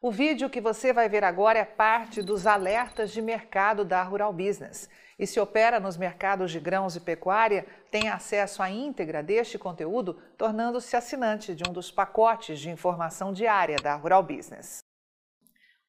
O 0.00 0.12
vídeo 0.12 0.48
que 0.48 0.60
você 0.60 0.92
vai 0.92 1.08
ver 1.08 1.24
agora 1.24 1.58
é 1.58 1.64
parte 1.64 2.22
dos 2.22 2.46
alertas 2.46 3.10
de 3.10 3.20
mercado 3.20 3.84
da 3.84 4.00
Rural 4.00 4.32
Business. 4.32 4.88
E 5.18 5.26
se 5.26 5.40
opera 5.40 5.80
nos 5.80 5.96
mercados 5.96 6.52
de 6.52 6.60
grãos 6.60 6.94
e 6.94 7.00
pecuária, 7.00 7.66
tem 7.90 8.08
acesso 8.08 8.62
à 8.62 8.70
íntegra 8.70 9.24
deste 9.24 9.58
conteúdo, 9.58 10.14
tornando-se 10.36 10.94
assinante 10.94 11.52
de 11.52 11.68
um 11.68 11.72
dos 11.72 11.90
pacotes 11.90 12.60
de 12.60 12.70
informação 12.70 13.32
diária 13.32 13.74
da 13.82 13.96
Rural 13.96 14.22
Business. 14.22 14.84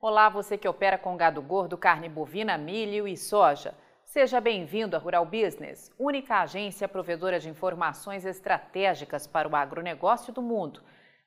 Olá, 0.02 0.28
você 0.28 0.58
que 0.58 0.68
opera 0.68 0.98
com 0.98 1.16
gado 1.16 1.40
gordo, 1.40 1.78
carne 1.78 2.10
bovina, 2.10 2.58
milho 2.58 3.08
e 3.08 3.16
soja. 3.16 3.76
Seja 4.04 4.42
bem-vindo 4.42 4.96
à 4.96 5.00
Rural 5.00 5.24
Business, 5.24 5.92
única 6.00 6.42
agência 6.42 6.88
provedora 6.88 7.40
de 7.40 7.48
informações 7.48 8.26
estratégicas 8.26 9.28
para 9.28 9.48
o 9.48 9.56
agronegócio 9.56 10.34
do 10.34 10.42
mundo 10.42 10.82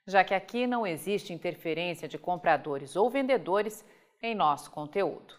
já 0.06 0.24
que 0.24 0.34
aqui 0.34 0.66
não 0.66 0.86
existe 0.86 1.32
interferência 1.32 2.08
de 2.08 2.18
compradores 2.18 2.96
ou 2.96 3.08
vendedores 3.08 3.84
em 4.22 4.34
nosso 4.34 4.70
conteúdo. 4.70 5.34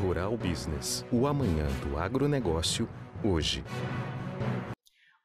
Rural 0.00 0.36
Business, 0.36 1.04
o 1.12 1.26
amanhã 1.26 1.66
do 1.82 1.98
agronegócio, 1.98 2.88
hoje. 3.24 3.64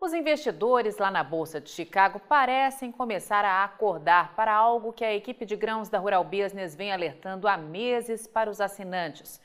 Os 0.01 0.13
investidores 0.13 0.97
lá 0.97 1.09
na 1.09 1.23
Bolsa 1.23 1.61
de 1.61 1.69
Chicago 1.69 2.19
parecem 2.19 2.91
começar 2.91 3.45
a 3.45 3.63
acordar 3.63 4.35
para 4.35 4.53
algo 4.53 4.91
que 4.91 5.05
a 5.05 5.13
equipe 5.13 5.45
de 5.45 5.55
grãos 5.55 5.87
da 5.87 5.97
Rural 5.97 6.23
Business 6.23 6.75
vem 6.75 6.91
alertando 6.91 7.47
há 7.47 7.55
meses 7.55 8.27
para 8.27 8.49
os 8.49 8.59
assinantes. 8.59 9.39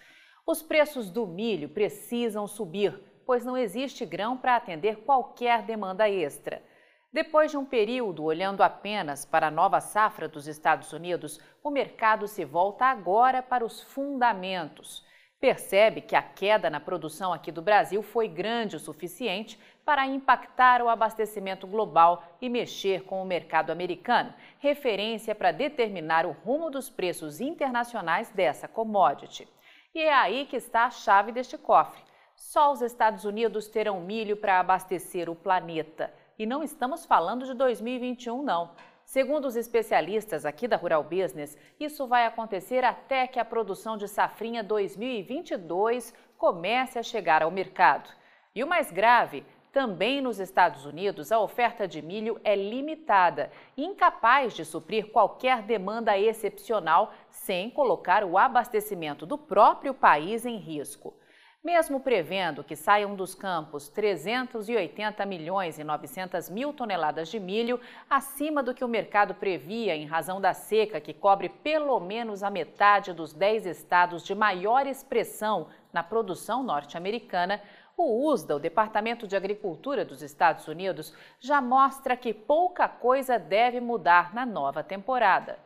Os 0.46 0.62
preços 0.62 1.10
do 1.10 1.26
milho 1.26 1.68
precisam 1.68 2.46
subir, 2.48 2.98
pois 3.24 3.45
não 3.45 3.56
existe 3.56 4.04
grão 4.04 4.37
para 4.37 4.56
atender 4.56 4.96
qualquer 5.04 5.62
demanda 5.62 6.09
extra. 6.09 6.62
Depois 7.10 7.50
de 7.50 7.56
um 7.56 7.64
período 7.64 8.22
olhando 8.22 8.62
apenas 8.62 9.24
para 9.24 9.46
a 9.46 9.50
nova 9.50 9.80
safra 9.80 10.28
dos 10.28 10.46
Estados 10.46 10.92
Unidos, 10.92 11.40
o 11.64 11.70
mercado 11.70 12.28
se 12.28 12.44
volta 12.44 12.84
agora 12.84 13.42
para 13.42 13.64
os 13.64 13.80
fundamentos. 13.80 15.06
Percebe 15.40 16.02
que 16.02 16.15
a 16.15 16.23
queda 16.23 16.68
na 16.68 16.80
produção 16.80 17.32
aqui 17.32 17.50
do 17.50 17.62
Brasil 17.62 18.02
foi 18.02 18.28
grande 18.28 18.76
o 18.76 18.80
suficiente 18.80 19.59
para 19.87 20.06
impactar 20.06 20.82
o 20.82 20.88
abastecimento 20.88 21.66
global 21.66 22.23
e 22.42 22.48
mexer 22.50 23.04
com 23.04 23.22
o 23.22 23.26
mercado 23.26 23.70
americano, 23.70 24.34
referência 24.59 25.34
para 25.34 25.50
determinar 25.50 26.26
o 26.26 26.32
rumo 26.32 26.70
dos 26.70 26.90
preços 26.90 27.40
internacionais 27.40 28.28
dessa 28.30 28.68
commodity. 28.68 29.48
E 29.95 30.02
é 30.02 30.12
aí 30.12 30.45
que 30.45 30.56
está 30.56 30.84
a 30.84 30.90
chave 30.90 31.32
deste 31.32 31.56
cofre. 31.56 32.02
Só 32.37 32.70
os 32.70 32.82
Estados 32.82 33.24
Unidos 33.24 33.66
terão 33.66 34.00
milho 34.00 34.37
para 34.37 34.60
abastecer 34.60 35.30
o 35.30 35.34
planeta. 35.34 36.12
E 36.38 36.46
não 36.46 36.62
estamos 36.62 37.04
falando 37.04 37.44
de 37.44 37.52
2021, 37.52 38.44
não. 38.44 38.70
Segundo 39.04 39.46
os 39.46 39.56
especialistas 39.56 40.46
aqui 40.46 40.68
da 40.68 40.76
Rural 40.76 41.02
Business, 41.02 41.58
isso 41.80 42.06
vai 42.06 42.26
acontecer 42.26 42.84
até 42.84 43.26
que 43.26 43.40
a 43.40 43.44
produção 43.44 43.96
de 43.96 44.06
safrinha 44.06 44.62
2022 44.62 46.14
comece 46.36 46.96
a 46.96 47.02
chegar 47.02 47.42
ao 47.42 47.50
mercado. 47.50 48.09
E 48.54 48.62
o 48.62 48.68
mais 48.68 48.92
grave, 48.92 49.44
também 49.72 50.20
nos 50.20 50.38
Estados 50.38 50.86
Unidos, 50.86 51.32
a 51.32 51.40
oferta 51.40 51.88
de 51.88 52.00
milho 52.00 52.40
é 52.44 52.54
limitada 52.54 53.50
e 53.76 53.84
incapaz 53.84 54.54
de 54.54 54.64
suprir 54.64 55.10
qualquer 55.10 55.62
demanda 55.62 56.16
excepcional 56.16 57.12
sem 57.30 57.68
colocar 57.68 58.22
o 58.22 58.38
abastecimento 58.38 59.26
do 59.26 59.36
próprio 59.36 59.92
país 59.92 60.46
em 60.46 60.56
risco. 60.56 61.14
Mesmo 61.62 61.98
prevendo 61.98 62.62
que 62.62 62.76
saiam 62.76 63.16
dos 63.16 63.34
campos 63.34 63.88
380 63.88 65.26
milhões 65.26 65.76
e 65.76 65.82
900 65.82 66.48
mil 66.48 66.72
toneladas 66.72 67.28
de 67.28 67.41
milho, 67.41 67.81
acima 68.09 68.62
do 68.62 68.72
que 68.72 68.84
o 68.84 68.88
mercado 68.88 69.34
previa 69.34 69.97
em 69.97 70.06
razão 70.06 70.41
da 70.41 70.54
seca 70.54 71.00
que 71.00 71.12
cobre 71.12 71.48
pelo 71.48 71.98
menos 71.98 72.44
a 72.44 72.50
metade 72.50 73.12
dos 73.12 73.32
10 73.32 73.66
estados 73.66 74.25
de 74.25 74.37
maior 74.37 74.87
expressão 74.87 75.66
na 75.92 76.04
produção 76.04 76.62
norte-americana, 76.62 77.60
o 77.97 78.31
USDA, 78.31 78.54
o 78.54 78.60
Departamento 78.60 79.27
de 79.27 79.34
Agricultura 79.34 80.04
dos 80.04 80.22
Estados 80.22 80.69
Unidos, 80.69 81.12
já 81.41 81.60
mostra 81.60 82.16
que 82.16 82.33
pouca 82.33 82.88
coisa 82.88 83.37
deve 83.37 83.81
mudar 83.81 84.33
na 84.33 84.47
nova 84.47 84.84
temporada. 84.84 85.59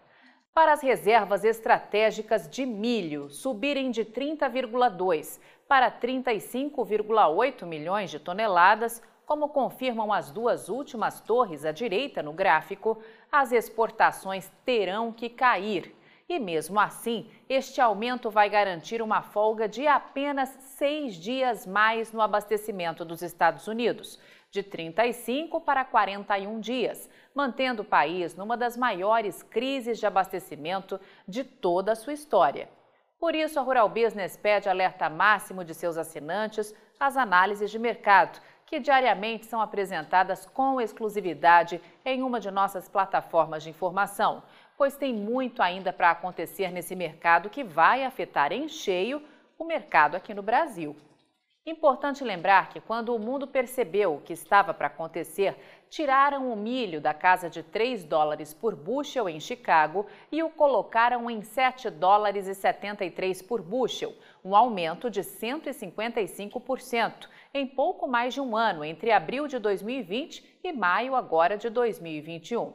Para 0.55 0.75
as 0.75 0.83
reservas 0.83 1.45
estratégicas 1.45 2.47
de 2.47 2.67
milho 2.67 3.31
subirem 3.31 3.91
de 3.91 4.05
30,2 4.05 5.41
para 5.67 5.91
35,8 5.91 7.65
milhões 7.65 8.11
de 8.11 8.19
toneladas, 8.19 9.03
como 9.25 9.49
confirmam 9.49 10.13
as 10.13 10.31
duas 10.31 10.69
últimas 10.69 11.23
torres 11.23 11.65
à 11.65 11.73
direita 11.73 12.23
no 12.23 12.35
gráfico, 12.35 13.03
as 13.31 13.51
exportações 13.51 14.53
terão 14.63 15.11
que 15.11 15.31
cair. 15.31 15.97
E 16.29 16.39
mesmo 16.39 16.79
assim, 16.79 17.31
este 17.49 17.81
aumento 17.81 18.29
vai 18.31 18.51
garantir 18.51 19.01
uma 19.01 19.23
folga 19.23 19.67
de 19.67 19.87
apenas 19.87 20.51
seis 20.77 21.15
dias 21.15 21.67
mais 21.67 22.13
no 22.13 22.21
abastecimento 22.21 23.07
dos 23.07 23.23
Estados 23.23 23.67
Unidos, 23.67 24.21
de 24.53 24.63
35 24.63 25.63
para 25.63 25.83
41 25.83 26.61
dias, 26.61 27.09
mantendo 27.35 27.81
o 27.81 27.87
país 27.87 28.37
numa 28.37 28.55
das 28.55 28.77
maiores 28.77 29.43
crises 29.43 29.99
de 29.99 30.05
abastecimento 30.05 31.01
de 31.27 31.43
toda 31.43 31.93
a 31.93 31.97
sua 31.97 32.13
história. 32.13 32.69
Por 33.19 33.35
isso, 33.35 33.59
a 33.59 33.63
Rural 33.63 33.89
Business 33.89 34.37
pede 34.37 34.69
alerta 34.69 35.09
máximo 35.09 35.65
de 35.65 35.73
seus 35.73 35.97
assinantes 35.97 36.75
às 37.01 37.17
análises 37.17 37.71
de 37.71 37.79
mercado, 37.79 38.39
que 38.67 38.79
diariamente 38.79 39.47
são 39.47 39.61
apresentadas 39.61 40.45
com 40.45 40.79
exclusividade 40.79 41.81
em 42.05 42.23
uma 42.23 42.39
de 42.39 42.51
nossas 42.51 42.91
plataformas 42.91 43.63
de 43.63 43.71
informação, 43.71 44.43
pois 44.77 44.97
tem 44.97 45.15
muito 45.15 45.63
ainda 45.63 45.95
para 45.95 46.11
acontecer 46.11 46.71
nesse 46.71 46.95
mercado 46.95 47.49
que 47.49 47.65
vai 47.65 48.05
afetar 48.05 48.53
em 48.53 48.69
cheio 48.69 49.23
o 49.59 49.65
mercado 49.65 50.15
aqui 50.15 50.35
no 50.35 50.43
Brasil. 50.43 50.95
Importante 51.65 52.25
lembrar 52.25 52.71
que 52.71 52.81
quando 52.81 53.15
o 53.15 53.21
mundo 53.21 53.47
percebeu 53.47 54.17
o 54.17 54.21
que 54.21 54.33
estava 54.33 54.75
para 54.75 54.89
acontecer, 54.89 55.57
tiraram 55.89 56.53
o 56.53 56.57
milho 56.57 57.01
da 57.01 57.15
casa 57.15 57.49
de 57.49 57.63
3 57.63 58.03
dólares 58.03 58.53
por 58.53 58.75
bushel 58.75 59.29
em 59.29 59.39
Chicago 59.39 60.05
e 60.33 60.43
o 60.43 60.51
colocaram 60.51 61.31
em 61.31 61.41
7 61.41 61.89
dólares 61.89 62.49
e 62.49 62.55
73 62.57 63.43
por 63.43 63.63
bushel, 63.63 64.13
um 64.45 64.57
aumento 64.57 65.09
de 65.09 65.21
155% 65.21 67.29
em 67.55 67.65
pouco 67.65 68.09
mais 68.09 68.35
de 68.35 68.41
um 68.41 68.57
ano, 68.57 68.85
entre 68.85 69.13
abril 69.13 69.47
de 69.47 69.61
2020 69.61 70.59
e 70.65 70.73
maio 70.73 71.15
agora 71.15 71.57
de 71.57 71.71
2021. 71.71 72.73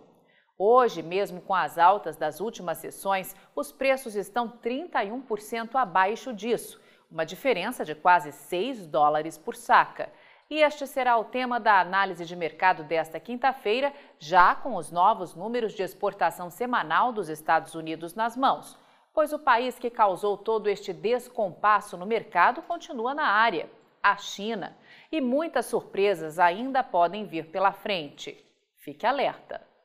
Hoje, 0.58 1.04
mesmo 1.04 1.42
com 1.42 1.54
as 1.54 1.78
altas 1.78 2.16
das 2.16 2.40
últimas 2.40 2.78
sessões, 2.78 3.36
os 3.54 3.69
preços 3.69 4.16
estão 4.16 4.48
31% 4.48 5.75
abaixo 5.75 6.34
disso 6.34 6.87
uma 7.09 7.25
diferença 7.25 7.85
de 7.85 7.95
quase 7.95 8.31
6 8.31 8.85
dólares 8.88 9.38
por 9.38 9.56
saca. 9.56 10.12
E 10.50 10.62
este 10.62 10.88
será 10.88 11.18
o 11.18 11.25
tema 11.25 11.59
da 11.59 11.79
análise 11.79 12.25
de 12.25 12.35
mercado 12.35 12.84
desta 12.84 13.19
quinta-feira, 13.19 13.94
já 14.18 14.56
com 14.56 14.75
os 14.75 14.91
novos 14.91 15.35
números 15.35 15.73
de 15.73 15.84
exportação 15.84 16.50
semanal 16.50 17.12
dos 17.12 17.28
Estados 17.28 17.75
Unidos 17.75 18.13
nas 18.13 18.38
mãos, 18.38 18.79
pois 19.13 19.34
o 19.34 19.40
país 19.40 19.78
que 19.78 19.90
causou 19.90 20.38
todo 20.38 20.69
este 20.69 20.94
descompasso 20.94 21.97
no 21.97 22.06
mercado 22.06 22.62
continua 22.62 23.13
na 23.13 23.28
área, 23.28 23.69
a 24.01 24.16
China. 24.16 24.78
E 25.12 25.19
muitas 25.19 25.66
surpresas 25.66 26.39
ainda 26.39 26.81
podem 26.81 27.25
vir 27.25 27.47
pela 27.47 27.74
frente. 27.74 28.45
Fique 28.78 29.06
alerta! 29.06 29.77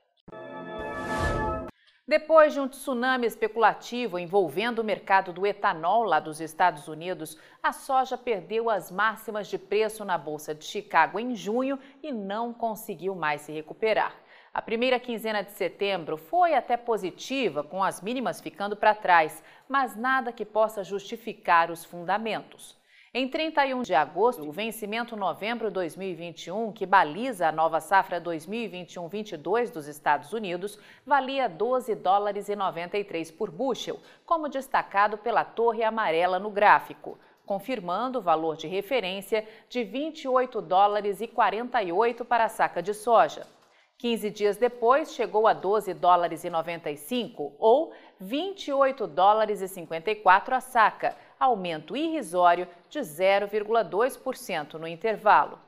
Depois 2.06 2.52
de 2.52 2.58
um 2.58 2.66
tsunami 2.66 3.28
especulativo 3.28 4.18
envolvendo 4.18 4.80
o 4.80 4.84
mercado 4.84 5.32
do 5.32 5.46
etanol 5.46 6.02
lá 6.02 6.18
dos 6.18 6.40
Estados 6.40 6.88
Unidos, 6.88 7.38
a 7.62 7.72
soja 7.72 8.18
perdeu 8.18 8.68
as 8.68 8.90
máximas 8.90 9.46
de 9.46 9.56
preço 9.56 10.04
na 10.04 10.18
Bolsa 10.18 10.52
de 10.52 10.64
Chicago 10.64 11.20
em 11.20 11.36
junho 11.36 11.78
e 12.02 12.10
não 12.10 12.52
conseguiu 12.52 13.14
mais 13.14 13.42
se 13.42 13.52
recuperar. 13.52 14.16
A 14.52 14.60
primeira 14.60 14.98
quinzena 14.98 15.42
de 15.44 15.52
setembro 15.52 16.16
foi 16.16 16.54
até 16.54 16.76
positiva, 16.76 17.62
com 17.62 17.84
as 17.84 18.02
mínimas 18.02 18.40
ficando 18.40 18.74
para 18.74 18.96
trás, 18.96 19.40
mas 19.68 19.94
nada 19.94 20.32
que 20.32 20.44
possa 20.44 20.82
justificar 20.82 21.70
os 21.70 21.84
fundamentos. 21.84 22.76
Em 23.14 23.28
31 23.28 23.82
de 23.82 23.94
agosto, 23.94 24.48
o 24.48 24.50
vencimento 24.50 25.14
novembro 25.14 25.70
2021, 25.70 26.72
que 26.72 26.86
baliza 26.86 27.46
a 27.46 27.52
nova 27.52 27.78
safra 27.78 28.18
2021-22 28.18 29.70
dos 29.70 29.86
Estados 29.86 30.32
Unidos, 30.32 30.78
valia 31.04 31.46
12 31.46 31.94
dólares 31.94 32.48
e 32.48 32.56
93 32.56 33.30
por 33.30 33.50
bushel, 33.50 34.00
como 34.24 34.48
destacado 34.48 35.18
pela 35.18 35.44
torre 35.44 35.84
amarela 35.84 36.38
no 36.38 36.48
gráfico, 36.48 37.18
confirmando 37.44 38.18
o 38.18 38.22
valor 38.22 38.56
de 38.56 38.66
referência 38.66 39.46
de 39.68 39.84
28 39.84 40.62
dólares 40.62 41.20
e 41.20 41.26
48 41.26 42.24
para 42.24 42.44
a 42.44 42.48
saca 42.48 42.82
de 42.82 42.94
soja. 42.94 43.46
15 44.02 44.30
dias 44.30 44.56
depois, 44.56 45.12
chegou 45.12 45.46
a 45.46 45.52
12 45.52 45.94
dólares 45.94 46.42
e 46.42 46.50
95 46.50 47.54
ou 47.56 47.92
28 48.18 49.06
dólares 49.06 49.60
e 49.60 49.68
54 49.68 50.56
a 50.56 50.60
saca, 50.60 51.16
aumento 51.44 51.96
irrisório 51.96 52.68
de 52.88 53.00
0,2% 53.00 54.74
no 54.74 54.86
intervalo. 54.86 55.58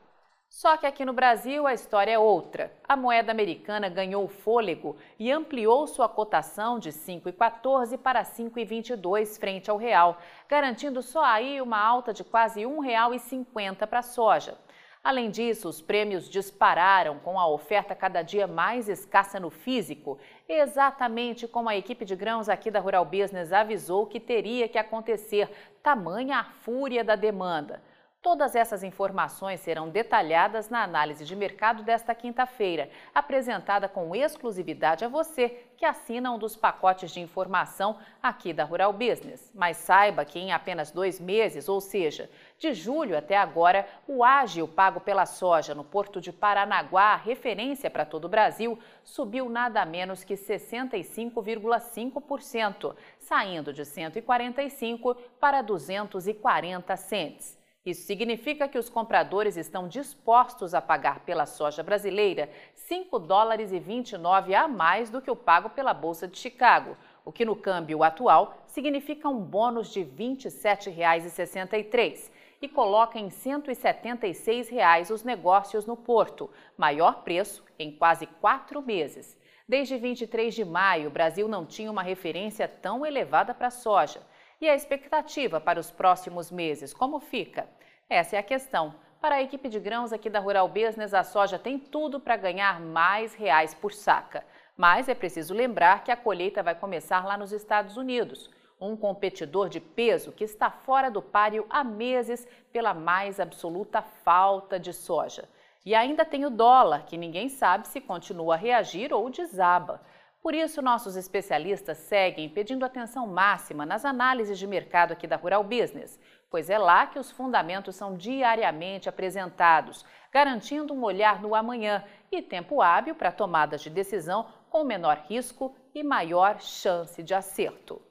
Só 0.48 0.76
que 0.76 0.86
aqui 0.86 1.04
no 1.04 1.12
Brasil 1.12 1.66
a 1.66 1.74
história 1.74 2.12
é 2.12 2.18
outra. 2.18 2.72
A 2.88 2.96
moeda 2.96 3.32
americana 3.32 3.88
ganhou 3.88 4.28
fôlego 4.28 4.96
e 5.18 5.32
ampliou 5.32 5.84
sua 5.88 6.08
cotação 6.08 6.78
de 6.78 6.90
5,14 6.90 7.98
para 7.98 8.22
5,22 8.22 9.36
frente 9.36 9.68
ao 9.68 9.76
real, 9.76 10.16
garantindo 10.48 11.02
só 11.02 11.24
aí 11.24 11.60
uma 11.60 11.80
alta 11.80 12.12
de 12.12 12.22
quase 12.22 12.60
R$ 12.60 12.66
1,50 12.66 13.84
para 13.86 13.98
a 13.98 14.02
soja. 14.02 14.56
Além 15.04 15.30
disso, 15.30 15.68
os 15.68 15.82
prêmios 15.82 16.30
dispararam 16.30 17.18
com 17.18 17.38
a 17.38 17.46
oferta 17.46 17.94
cada 17.94 18.22
dia 18.22 18.46
mais 18.46 18.88
escassa 18.88 19.38
no 19.38 19.50
físico, 19.50 20.18
exatamente 20.48 21.46
como 21.46 21.68
a 21.68 21.76
equipe 21.76 22.06
de 22.06 22.16
grãos 22.16 22.48
aqui 22.48 22.70
da 22.70 22.80
Rural 22.80 23.04
Business 23.04 23.52
avisou 23.52 24.06
que 24.06 24.18
teria 24.18 24.66
que 24.66 24.78
acontecer, 24.78 25.50
tamanha 25.82 26.38
a 26.38 26.44
fúria 26.44 27.04
da 27.04 27.16
demanda. 27.16 27.82
Todas 28.24 28.56
essas 28.56 28.82
informações 28.82 29.60
serão 29.60 29.90
detalhadas 29.90 30.70
na 30.70 30.82
análise 30.82 31.26
de 31.26 31.36
mercado 31.36 31.82
desta 31.82 32.14
quinta-feira, 32.14 32.88
apresentada 33.14 33.86
com 33.86 34.16
exclusividade 34.16 35.04
a 35.04 35.08
você 35.08 35.50
que 35.76 35.84
assina 35.84 36.32
um 36.32 36.38
dos 36.38 36.56
pacotes 36.56 37.10
de 37.10 37.20
informação 37.20 37.98
aqui 38.22 38.54
da 38.54 38.64
Rural 38.64 38.94
Business. 38.94 39.52
Mas 39.54 39.76
saiba 39.76 40.24
que 40.24 40.38
em 40.38 40.52
apenas 40.52 40.90
dois 40.90 41.20
meses, 41.20 41.68
ou 41.68 41.82
seja, 41.82 42.30
de 42.58 42.72
julho 42.72 43.14
até 43.14 43.36
agora, 43.36 43.86
o 44.08 44.24
ágil 44.24 44.66
pago 44.66 45.00
pela 45.00 45.26
soja 45.26 45.74
no 45.74 45.84
porto 45.84 46.18
de 46.18 46.32
Paranaguá, 46.32 47.16
referência 47.16 47.90
para 47.90 48.06
todo 48.06 48.24
o 48.24 48.30
Brasil, 48.30 48.78
subiu 49.04 49.50
nada 49.50 49.84
menos 49.84 50.24
que 50.24 50.32
65,5%, 50.32 52.96
saindo 53.18 53.70
de 53.70 53.84
145 53.84 55.14
para 55.38 55.60
240 55.60 56.96
centes. 56.96 57.62
Isso 57.84 58.06
significa 58.06 58.66
que 58.66 58.78
os 58.78 58.88
compradores 58.88 59.58
estão 59.58 59.86
dispostos 59.86 60.72
a 60.72 60.80
pagar 60.80 61.20
pela 61.20 61.44
soja 61.44 61.82
brasileira 61.82 62.48
5 62.74 63.18
dólares 63.18 63.72
e 63.72 63.78
29 63.78 64.54
a 64.54 64.66
mais 64.66 65.10
do 65.10 65.20
que 65.20 65.30
o 65.30 65.36
pago 65.36 65.68
pela 65.68 65.92
Bolsa 65.92 66.26
de 66.26 66.38
Chicago, 66.38 66.96
o 67.26 67.32
que 67.32 67.44
no 67.44 67.54
câmbio 67.54 68.02
atual 68.02 68.56
significa 68.66 69.28
um 69.28 69.38
bônus 69.38 69.92
de 69.92 70.00
R$ 70.00 70.10
27,63 70.18 72.30
e 72.62 72.68
coloca 72.68 73.18
em 73.18 73.28
176 73.28 74.70
reais 74.70 75.10
os 75.10 75.22
negócios 75.22 75.84
no 75.84 75.94
porto, 75.94 76.48
maior 76.78 77.22
preço 77.22 77.62
em 77.78 77.92
quase 77.92 78.26
quatro 78.26 78.80
meses. 78.80 79.36
Desde 79.68 79.98
23 79.98 80.54
de 80.54 80.64
maio, 80.64 81.08
o 81.08 81.12
Brasil 81.12 81.46
não 81.46 81.66
tinha 81.66 81.90
uma 81.90 82.02
referência 82.02 82.66
tão 82.66 83.04
elevada 83.04 83.52
para 83.52 83.66
a 83.66 83.70
soja. 83.70 84.22
E 84.60 84.68
a 84.68 84.74
expectativa 84.74 85.60
para 85.60 85.80
os 85.80 85.90
próximos 85.90 86.50
meses, 86.50 86.94
como 86.94 87.20
fica? 87.20 87.68
Essa 88.08 88.36
é 88.36 88.38
a 88.38 88.42
questão. 88.42 88.94
Para 89.20 89.36
a 89.36 89.42
equipe 89.42 89.68
de 89.68 89.80
grãos 89.80 90.12
aqui 90.12 90.28
da 90.28 90.38
Rural 90.38 90.68
Business, 90.68 91.14
a 91.14 91.24
soja 91.24 91.58
tem 91.58 91.78
tudo 91.78 92.20
para 92.20 92.36
ganhar 92.36 92.78
mais 92.80 93.34
reais 93.34 93.74
por 93.74 93.92
saca. 93.92 94.44
Mas 94.76 95.08
é 95.08 95.14
preciso 95.14 95.54
lembrar 95.54 96.04
que 96.04 96.10
a 96.10 96.16
colheita 96.16 96.62
vai 96.62 96.74
começar 96.74 97.24
lá 97.24 97.36
nos 97.36 97.52
Estados 97.52 97.96
Unidos, 97.96 98.50
um 98.80 98.96
competidor 98.96 99.68
de 99.68 99.80
peso 99.80 100.32
que 100.32 100.44
está 100.44 100.70
fora 100.70 101.10
do 101.10 101.22
páreo 101.22 101.66
há 101.70 101.82
meses 101.82 102.46
pela 102.72 102.92
mais 102.92 103.40
absoluta 103.40 104.02
falta 104.02 104.78
de 104.78 104.92
soja. 104.92 105.48
E 105.86 105.94
ainda 105.94 106.24
tem 106.24 106.44
o 106.44 106.50
dólar, 106.50 107.04
que 107.04 107.16
ninguém 107.16 107.48
sabe 107.48 107.88
se 107.88 108.00
continua 108.00 108.54
a 108.54 108.58
reagir 108.58 109.12
ou 109.12 109.30
desaba. 109.30 110.00
Por 110.44 110.54
isso, 110.54 110.82
nossos 110.82 111.16
especialistas 111.16 111.96
seguem 111.96 112.50
pedindo 112.50 112.84
atenção 112.84 113.26
máxima 113.26 113.86
nas 113.86 114.04
análises 114.04 114.58
de 114.58 114.66
mercado 114.66 115.12
aqui 115.12 115.26
da 115.26 115.36
Rural 115.36 115.64
Business, 115.64 116.20
pois 116.50 116.68
é 116.68 116.76
lá 116.76 117.06
que 117.06 117.18
os 117.18 117.30
fundamentos 117.30 117.96
são 117.96 118.14
diariamente 118.14 119.08
apresentados, 119.08 120.04
garantindo 120.30 120.92
um 120.92 121.02
olhar 121.02 121.40
no 121.40 121.54
amanhã 121.54 122.04
e 122.30 122.42
tempo 122.42 122.82
hábil 122.82 123.14
para 123.14 123.32
tomadas 123.32 123.80
de 123.80 123.88
decisão 123.88 124.46
com 124.68 124.84
menor 124.84 125.24
risco 125.26 125.74
e 125.94 126.04
maior 126.04 126.60
chance 126.60 127.22
de 127.22 127.32
acerto. 127.32 128.02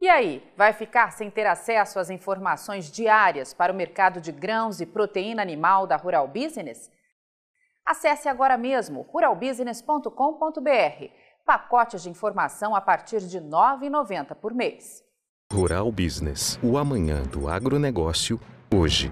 E 0.00 0.08
aí, 0.08 0.42
vai 0.56 0.72
ficar 0.72 1.12
sem 1.12 1.30
ter 1.30 1.46
acesso 1.46 2.00
às 2.00 2.10
informações 2.10 2.90
diárias 2.90 3.54
para 3.54 3.72
o 3.72 3.76
mercado 3.76 4.20
de 4.20 4.32
grãos 4.32 4.80
e 4.80 4.86
proteína 4.86 5.40
animal 5.40 5.86
da 5.86 5.94
Rural 5.94 6.26
Business? 6.26 6.92
Acesse 7.84 8.28
agora 8.28 8.56
mesmo 8.56 9.02
ruralbusiness.com.br. 9.02 11.10
Pacotes 11.44 12.02
de 12.02 12.08
informação 12.08 12.74
a 12.74 12.80
partir 12.80 13.20
de 13.20 13.38
R$ 13.38 13.44
9,90 13.44 14.34
por 14.34 14.54
mês. 14.54 15.04
Rural 15.52 15.92
Business, 15.92 16.58
o 16.62 16.78
amanhã 16.78 17.22
do 17.24 17.48
agronegócio, 17.48 18.40
hoje. 18.74 19.10